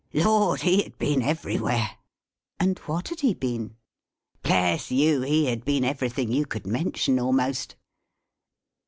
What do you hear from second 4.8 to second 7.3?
you, he had been everything you could mention